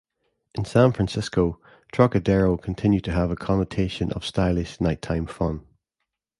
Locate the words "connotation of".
3.35-4.25